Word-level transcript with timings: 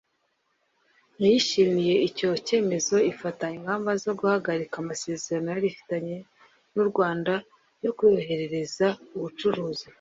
ntiyishimiye 1.17 1.93
icyo 2.07 2.29
cyemezo 2.47 2.95
ifata 3.11 3.45
ingamba 3.57 3.91
zo 4.03 4.11
guhagarika 4.19 4.75
amasezerano 4.83 5.47
yari 5.51 5.67
ifitanye 5.71 6.17
n’u 6.73 6.85
Rwanda 6.89 7.33
yo 7.83 7.91
kuyorohereza 7.97 8.87
ubucuruzi 9.15 9.85